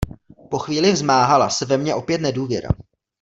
Po 0.49 0.59
chvíli 0.59 0.91
vzmáhala 0.91 1.49
se 1.49 1.65
ve 1.65 1.77
mně 1.77 1.95
opět 1.95 2.21
nedůvěra. 2.21 2.69